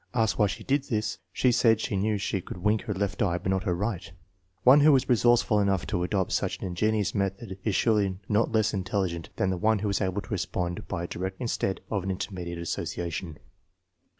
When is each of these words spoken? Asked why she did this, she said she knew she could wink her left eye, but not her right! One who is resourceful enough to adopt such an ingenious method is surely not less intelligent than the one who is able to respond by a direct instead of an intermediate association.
Asked 0.15 0.39
why 0.39 0.47
she 0.47 0.63
did 0.63 0.85
this, 0.85 1.19
she 1.31 1.51
said 1.51 1.79
she 1.79 1.95
knew 1.95 2.17
she 2.17 2.41
could 2.41 2.57
wink 2.57 2.81
her 2.81 2.93
left 2.95 3.21
eye, 3.21 3.37
but 3.37 3.51
not 3.51 3.65
her 3.65 3.75
right! 3.75 4.11
One 4.63 4.79
who 4.79 4.95
is 4.95 5.07
resourceful 5.07 5.59
enough 5.59 5.85
to 5.85 6.01
adopt 6.01 6.31
such 6.31 6.57
an 6.57 6.65
ingenious 6.65 7.13
method 7.13 7.59
is 7.63 7.75
surely 7.75 8.17
not 8.27 8.51
less 8.51 8.73
intelligent 8.73 9.29
than 9.35 9.51
the 9.51 9.57
one 9.57 9.77
who 9.77 9.89
is 9.89 10.01
able 10.01 10.21
to 10.23 10.29
respond 10.29 10.87
by 10.87 11.03
a 11.03 11.07
direct 11.07 11.39
instead 11.39 11.81
of 11.91 12.01
an 12.01 12.09
intermediate 12.09 12.57
association. 12.57 13.37